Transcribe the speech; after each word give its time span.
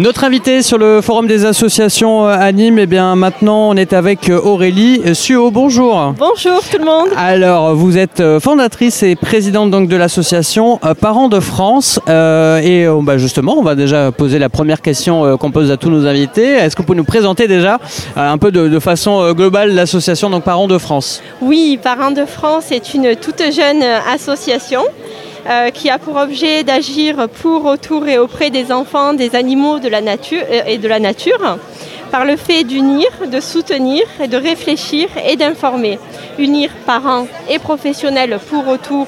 Notre 0.00 0.24
invité 0.24 0.62
sur 0.62 0.78
le 0.78 1.02
forum 1.02 1.26
des 1.26 1.44
associations 1.44 2.26
euh, 2.26 2.30
à 2.30 2.52
Nîmes, 2.52 2.78
et 2.78 2.82
eh 2.84 2.86
bien 2.86 3.14
maintenant 3.16 3.68
on 3.68 3.76
est 3.76 3.92
avec 3.92 4.30
euh, 4.30 4.40
Aurélie 4.40 5.02
Suo. 5.14 5.50
Bonjour. 5.50 6.14
Bonjour 6.16 6.62
tout 6.62 6.78
le 6.78 6.86
monde. 6.86 7.10
Alors 7.18 7.74
vous 7.74 7.98
êtes 7.98 8.20
euh, 8.20 8.40
fondatrice 8.40 9.02
et 9.02 9.14
présidente 9.14 9.70
donc 9.70 9.90
de 9.90 9.96
l'association 9.96 10.80
Parents 11.02 11.28
de 11.28 11.38
France 11.38 12.00
et 12.08 12.86
bah, 13.02 13.18
justement 13.18 13.58
on 13.58 13.62
va 13.62 13.74
déjà 13.74 14.10
poser 14.10 14.38
la 14.38 14.48
première 14.48 14.80
question 14.80 15.36
qu'on 15.36 15.50
pose 15.50 15.70
à 15.70 15.76
tous 15.76 15.90
nos 15.90 16.06
invités. 16.06 16.48
Est-ce 16.48 16.74
que 16.74 16.80
vous 16.80 16.86
pouvez 16.86 16.96
nous 16.96 17.04
présenter 17.04 17.46
déjà 17.46 17.78
un 18.16 18.38
peu 18.38 18.50
de, 18.50 18.68
de 18.68 18.78
façon 18.78 19.34
globale 19.34 19.74
l'association 19.74 20.30
donc 20.30 20.44
Parents 20.44 20.66
de 20.66 20.78
France? 20.78 21.22
Oui, 21.42 21.78
Parents 21.82 22.10
de 22.10 22.24
France 22.24 22.72
est 22.72 22.94
une 22.94 23.16
toute 23.16 23.42
jeune 23.52 23.82
association 24.10 24.80
euh, 25.48 25.70
qui 25.70 25.88
a 25.88 25.98
pour 25.98 26.16
objet 26.16 26.64
d'agir 26.64 27.28
pour, 27.28 27.64
autour 27.64 28.06
et 28.08 28.18
auprès 28.18 28.50
des 28.50 28.72
enfants, 28.72 29.14
des 29.14 29.34
animaux 29.34 29.78
de 29.78 29.88
la 29.88 30.00
nature, 30.00 30.42
euh, 30.50 30.62
et 30.66 30.78
de 30.78 30.88
la 30.88 30.98
nature 30.98 31.58
par 32.10 32.24
le 32.24 32.36
fait 32.36 32.64
d'unir, 32.64 33.06
de 33.30 33.40
soutenir 33.40 34.02
de 34.28 34.36
réfléchir 34.36 35.08
et 35.24 35.36
d'informer. 35.36 35.98
Unir 36.38 36.70
parents 36.84 37.26
et 37.48 37.58
professionnels 37.58 38.38
pour, 38.48 38.66
autour 38.66 39.06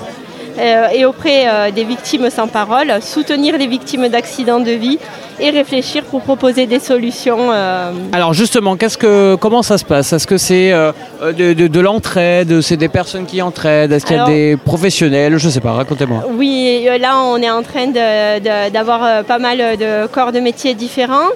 et 0.59 1.05
auprès 1.05 1.73
des 1.73 1.85
victimes 1.85 2.31
sans 2.31 2.49
parole, 2.49 2.93
soutenir 3.01 3.57
les 3.59 3.67
victimes 3.67 4.09
d'accidents 4.09 4.61
de 4.61 4.73
vie 4.73 4.99
et 5.41 5.51
réfléchir 5.51 6.05
pour 6.05 6.23
proposer 6.23 6.67
des 6.67 6.79
solutions. 6.79 7.51
Euh. 7.53 7.93
Alors 8.13 8.33
justement, 8.33 8.77
qu'est-ce 8.77 8.99
que, 8.99 9.35
comment 9.37 9.63
ça 9.63 9.79
se 9.79 9.85
passe? 9.85 10.13
Est-ce 10.13 10.27
que 10.27 10.37
c'est 10.37 10.73
euh, 10.73 10.93
de, 11.23 11.53
de, 11.53 11.81
l'entraide? 11.81 12.61
C'est 12.61 12.77
des 12.77 12.89
personnes 12.89 13.27
qui 13.27 13.43
entraident? 13.43 13.93
Est-ce 13.93 14.07
qu'il 14.07 14.17
y 14.17 14.21
a 14.21 14.25
des 14.27 14.57
professionnels? 14.57 15.39
Je 15.39 15.47
ne 15.47 15.53
sais 15.53 15.61
pas, 15.61 15.73
racontez-moi. 15.73 16.25
Oui, 16.35 16.87
euh, 16.89 16.99
là 16.99 17.19
on 17.25 17.39
est 17.39 17.51
en 17.51 17.63
train 17.63 17.89
d'avoir 17.89 19.25
pas 19.25 19.39
mal 19.39 19.59
de 19.59 20.07
corps 20.07 20.33
de 20.33 20.41
métiers 20.41 20.75
différents. 20.75 21.31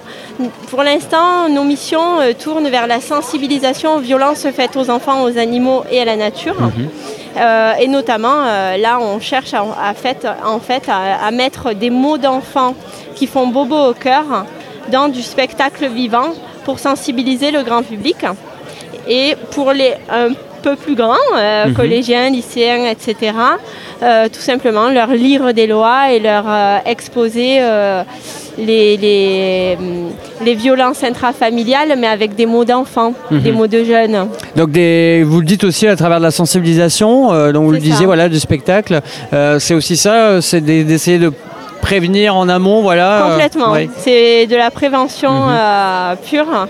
Pour 0.71 0.83
l'instant, 0.83 1.49
nos 1.51 1.65
missions 1.65 2.19
tournent 2.43 2.69
vers 2.69 2.87
la 2.87 3.01
sensibilisation 3.01 3.97
aux 3.97 4.01
violences 4.01 4.47
faites 4.55 4.77
aux 4.77 4.91
enfants, 4.91 5.25
aux 5.25 5.39
animaux 5.39 5.85
et 5.91 6.01
à 6.01 6.05
la 6.05 6.17
nature. 6.17 6.61
Mhm. 6.61 6.89
Et 7.37 7.89
notamment, 7.89 8.45
là, 8.77 8.99
on 9.01 9.21
cherche 9.21 9.55
à, 9.55 9.95
fait, 9.95 10.27
en 10.45 10.59
fait, 10.59 10.89
à 10.89 11.31
mettre 11.31 11.73
des 11.75 11.91
mots 11.91 12.19
d'enfants 12.19 12.75
qui 13.15 13.27
font 13.27 13.47
bobo 13.49 13.91
au 13.91 13.95
cœur 13.95 14.47
dans 14.91 15.09
du 15.09 15.23
spectacle 15.23 15.87
vivant 15.89 16.33
pour 16.65 16.79
sensibiliser 16.79 17.51
le 17.51 17.63
grand 17.63 17.83
public. 17.83 18.17
Et 19.09 19.37
pour 19.53 19.73
les 19.73 19.95
un 20.11 20.31
peu 20.63 20.75
plus 20.75 20.97
grands, 20.97 21.15
euh, 21.37 21.67
mhm. 21.67 21.75
collégiens, 21.75 22.31
lycéens, 22.31 22.87
etc., 22.91 23.33
euh, 24.03 24.29
tout 24.29 24.41
simplement 24.41 24.89
leur 24.89 25.09
lire 25.09 25.55
des 25.55 25.69
lois 25.69 26.11
et 26.11 26.19
leur 26.19 26.45
euh, 26.49 26.79
exposer 26.85 27.61
les, 28.59 28.97
les, 28.97 30.55
violences 30.55 31.05
intrafamiliales, 31.05 31.95
mais 31.99 32.07
avec 32.07 32.35
des 32.35 32.47
mots 32.47 32.65
d'enfants, 32.65 33.13
mhm. 33.31 33.41
des 33.41 33.53
mots 33.53 33.67
de 33.67 33.85
jeunes. 33.85 34.29
Donc 34.57 34.71
des, 34.71 35.23
vous 35.25 35.41
le 35.41 35.47
dites 35.47 35.65
aussi 35.65 35.87
à 35.87 35.97
travers 35.97 36.19
de 36.19 36.25
la 36.25 36.31
sensibilisation, 36.31 37.53
donc 37.53 37.65
vous 37.65 37.73
le 37.73 37.79
disiez, 37.79 38.07
voilà, 38.07 38.29
du 38.29 38.41
spectacle. 38.41 39.01
c'est 39.59 39.75
aussi 39.75 39.97
ça, 39.97 40.41
c'est 40.41 40.61
d'essayer 40.61 41.19
de 41.19 41.33
prévenir 41.87 42.35
en 42.35 42.49
amont, 42.49 42.83
voilà. 42.83 43.27
Euh, 43.27 43.31
Complètement. 43.31 43.75
C'est 43.97 44.47
de 44.47 44.57
la 44.57 44.73
prévention 44.73 45.31
mhm. 45.31 45.55
euh, 45.57 46.15
pure. 46.29 46.67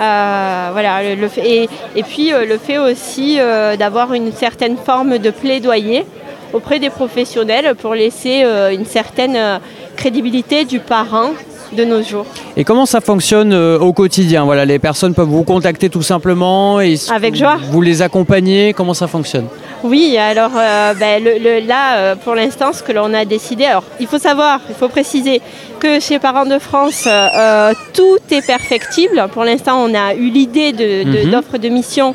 Euh, 0.00 0.68
voilà, 0.72 1.14
le, 1.14 1.28
et, 1.38 1.68
et, 1.96 2.02
puis 2.02 2.30
le 2.30 2.58
fait 2.58 2.78
aussi 2.78 3.38
d'avoir 3.78 4.12
une 4.12 4.32
certaine 4.32 4.76
forme 4.76 5.18
de 5.18 5.30
plaidoyer 5.30 6.04
auprès 6.52 6.78
des 6.78 6.90
professionnels 6.90 7.74
pour 7.76 7.94
laisser 7.94 8.44
une 8.72 8.84
certaine 8.84 9.60
crédibilité 9.96 10.64
du 10.64 10.80
parent 10.80 11.30
de 11.76 11.84
nos 11.84 12.02
jours. 12.02 12.26
Et 12.56 12.64
comment 12.64 12.86
ça 12.86 13.00
fonctionne 13.00 13.54
au 13.54 13.92
quotidien? 13.92 14.44
Voilà, 14.44 14.64
les 14.64 14.78
personnes 14.78 15.14
peuvent 15.14 15.28
vous 15.28 15.44
contacter 15.44 15.88
tout 15.88 16.02
simplement 16.02 16.80
et 16.80 16.96
avec 17.10 17.34
joie. 17.34 17.56
Vous 17.70 17.80
les 17.80 18.02
accompagnez. 18.02 18.74
Comment 18.74 18.94
ça 18.94 19.06
fonctionne? 19.06 19.46
Oui, 19.84 20.16
alors 20.16 20.52
euh, 20.56 20.94
ben, 20.94 21.22
là, 21.66 21.96
euh, 21.96 22.14
pour 22.14 22.36
l'instant, 22.36 22.72
ce 22.72 22.84
que 22.84 22.92
l'on 22.92 23.12
a 23.14 23.24
décidé, 23.24 23.64
alors 23.64 23.82
il 23.98 24.06
faut 24.06 24.18
savoir, 24.18 24.60
il 24.68 24.76
faut 24.76 24.88
préciser 24.88 25.40
que 25.80 25.98
chez 25.98 26.20
Parents 26.20 26.46
de 26.46 26.60
France, 26.60 27.08
euh, 27.08 27.72
tout 27.92 28.18
est 28.30 28.46
perfectible. 28.46 29.26
Pour 29.32 29.44
l'instant, 29.44 29.84
on 29.84 29.92
a 29.94 30.14
eu 30.14 30.30
l'idée 30.30 30.72
d'offre 30.72 31.58
de, 31.58 31.68
de, 31.68 31.68
mission, 31.68 32.14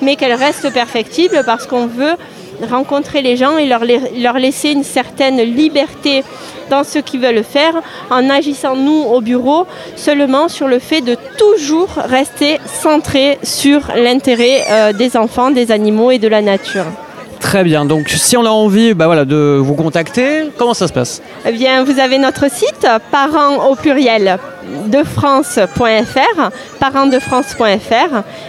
mais 0.00 0.16
qu'elle 0.16 0.32
reste 0.32 0.72
perfectible 0.72 1.42
parce 1.44 1.66
qu'on 1.66 1.86
veut 1.86 2.14
rencontrer 2.64 3.22
les 3.22 3.36
gens 3.36 3.56
et 3.58 3.66
leur, 3.66 3.82
leur 4.16 4.38
laisser 4.38 4.70
une 4.70 4.84
certaine 4.84 5.40
liberté 5.40 6.22
dans 6.70 6.84
ce 6.84 6.98
qu'ils 6.98 7.20
veulent 7.20 7.44
faire 7.44 7.74
en 8.10 8.30
agissant 8.30 8.76
nous 8.76 9.02
au 9.02 9.20
bureau 9.20 9.66
seulement 9.96 10.48
sur 10.48 10.68
le 10.68 10.78
fait 10.78 11.00
de 11.00 11.16
toujours 11.36 11.90
rester 11.96 12.58
centré 12.64 13.38
sur 13.42 13.80
l'intérêt 13.96 14.62
euh, 14.70 14.92
des 14.92 15.16
enfants, 15.16 15.50
des 15.50 15.70
animaux 15.70 16.10
et 16.10 16.18
de 16.18 16.28
la 16.28 16.40
nature. 16.40 16.86
Très 17.40 17.64
bien. 17.64 17.84
Donc, 17.84 18.08
si 18.08 18.36
on 18.36 18.46
a 18.46 18.50
envie 18.50 18.94
bah 18.94 19.06
voilà, 19.06 19.24
de 19.24 19.58
vous 19.60 19.74
contacter, 19.74 20.44
comment 20.56 20.74
ça 20.74 20.86
se 20.86 20.92
passe? 20.92 21.20
Eh 21.44 21.50
bien, 21.50 21.82
vous 21.82 21.98
avez 21.98 22.18
notre 22.18 22.48
site, 22.48 22.86
parents 23.10 23.68
au 23.68 23.74
pluriel 23.74 24.38
de 24.86 25.02
France.fr, 25.02 25.72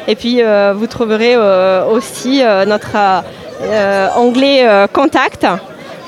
et 0.07 0.15
puis 0.15 0.43
euh, 0.43 0.73
vous 0.77 0.85
trouverez 0.85 1.33
euh, 1.35 1.85
aussi 1.87 2.43
notre 2.67 2.95
onglet 4.15 4.87
contact 4.91 5.45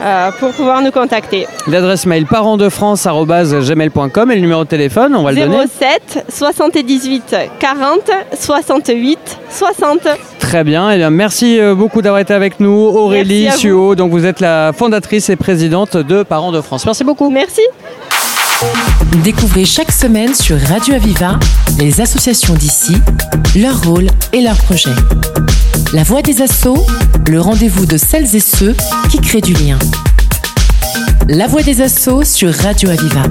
euh, 0.02 0.30
pour 0.40 0.52
pouvoir 0.52 0.82
nous 0.82 0.92
contacter. 0.92 1.48
L'adresse 1.68 2.06
mail 2.06 2.26
parentsdefrance.gmail.com 2.26 4.32
et 4.32 4.36
le 4.36 4.42
numéro 4.42 4.66
de 4.66 4.70
téléphone, 4.70 5.16
on 5.16 5.24
va 5.24 5.32
le 5.32 5.40
donner 5.40 5.64
07 5.80 6.26
78 6.28 7.34
40 7.60 8.12
68 8.38 9.18
60. 9.50 10.00
Très 10.40 10.66
bien, 10.66 10.92
et 10.92 10.96
eh 10.96 10.98
bien 10.98 11.12
merci 11.12 11.62
euh, 11.62 11.76
beaucoup 11.76 12.02
d'avoir 12.02 12.20
été 12.20 12.34
avec 12.34 12.60
nous. 12.60 12.74
Aurélie 12.74 13.50
Suo, 13.52 13.96
donc 13.96 14.12
vous 14.12 14.26
êtes 14.26 14.42
la 14.42 14.74
fondatrice 14.74 15.30
et 15.30 15.38
présidente 15.38 15.96
de 15.96 16.24
Parents 16.24 16.52
de 16.52 16.60
France. 16.60 16.86
Merci 16.86 17.06
beaucoup. 17.06 17.30
Merci. 17.30 17.62
Découvrez 19.24 19.64
chaque 19.64 19.94
semaine 19.94 20.36
sur 20.36 20.60
Radio 20.60 20.96
Aviva 20.96 21.40
les 21.80 22.02
associations 22.02 22.54
d'ici, 22.54 22.98
leur 23.56 23.82
rôle 23.84 24.08
et 24.34 24.42
leurs 24.42 24.58
projets. 24.58 24.92
La 25.94 26.04
voix 26.04 26.22
des 26.22 26.42
assauts, 26.42 26.86
le 27.30 27.40
rendez-vous 27.40 27.86
de 27.86 27.98
celles 27.98 28.36
et 28.36 28.40
ceux 28.40 28.76
qui 29.10 29.20
créent 29.20 29.42
du 29.42 29.54
lien. 29.54 29.78
La 31.28 31.48
voix 31.48 31.64
des 31.64 31.82
assauts 31.82 32.24
sur 32.24 32.54
Radio 32.54 32.90
Aviva. 32.90 33.24